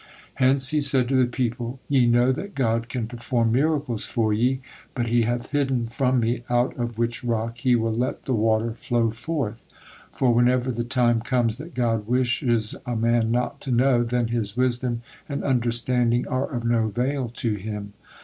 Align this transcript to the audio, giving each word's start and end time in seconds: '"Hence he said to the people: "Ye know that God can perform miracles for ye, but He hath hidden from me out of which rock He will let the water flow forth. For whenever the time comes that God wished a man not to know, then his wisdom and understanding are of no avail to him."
'"Hence 0.41 0.69
he 0.69 0.81
said 0.81 1.07
to 1.09 1.15
the 1.15 1.27
people: 1.29 1.79
"Ye 1.87 2.07
know 2.07 2.31
that 2.31 2.55
God 2.55 2.89
can 2.89 3.05
perform 3.05 3.51
miracles 3.51 4.07
for 4.07 4.33
ye, 4.33 4.61
but 4.95 5.09
He 5.09 5.21
hath 5.29 5.51
hidden 5.51 5.89
from 5.89 6.19
me 6.19 6.43
out 6.49 6.75
of 6.75 6.97
which 6.97 7.23
rock 7.23 7.59
He 7.59 7.75
will 7.75 7.93
let 7.93 8.23
the 8.23 8.33
water 8.33 8.71
flow 8.73 9.11
forth. 9.11 9.63
For 10.11 10.33
whenever 10.33 10.71
the 10.71 10.83
time 10.83 11.21
comes 11.21 11.59
that 11.59 11.75
God 11.75 12.07
wished 12.07 12.41
a 12.43 12.95
man 12.95 13.29
not 13.29 13.61
to 13.61 13.71
know, 13.71 14.01
then 14.01 14.29
his 14.29 14.57
wisdom 14.57 15.03
and 15.29 15.43
understanding 15.43 16.27
are 16.27 16.51
of 16.51 16.63
no 16.65 16.85
avail 16.87 17.29
to 17.35 17.53
him." 17.53 17.93